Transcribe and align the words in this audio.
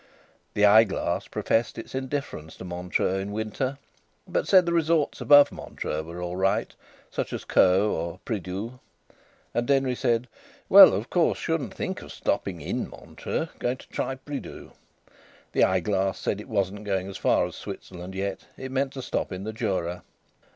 The 0.55 0.65
eyeglass 0.65 1.27
professed 1.27 1.77
its 1.77 1.93
indifference 1.93 2.55
to 2.55 2.65
Montreux 2.65 3.19
in 3.19 3.31
winter, 3.31 3.77
but 4.27 4.47
said 4.47 4.65
the 4.65 4.73
resorts 4.73 5.21
above 5.21 5.51
Montreux 5.51 6.01
were 6.01 6.23
all 6.23 6.35
right, 6.35 6.73
such 7.11 7.31
as 7.31 7.45
Caux 7.45 7.85
or 7.93 8.19
Pridoux. 8.25 8.79
And 9.53 9.67
Denry 9.67 9.93
said: 9.93 10.27
"Well, 10.69 10.95
of 10.95 11.11
course, 11.11 11.37
shouldn't 11.37 11.75
think 11.75 12.01
of 12.01 12.11
stopping 12.11 12.61
in 12.61 12.89
Montreux. 12.89 13.49
Going 13.59 13.77
to 13.77 13.89
try 13.89 14.15
Pridoux." 14.15 14.71
The 15.51 15.63
eyeglass 15.63 16.17
said 16.17 16.41
it 16.41 16.49
wasn't 16.49 16.83
going 16.83 17.13
so 17.13 17.21
far 17.21 17.45
as 17.45 17.55
Switzerland 17.55 18.15
yet; 18.15 18.47
it 18.57 18.71
meant 18.71 18.93
to 18.93 19.03
stop 19.03 19.31
in 19.31 19.43
the 19.43 19.53
Jura. 19.53 20.01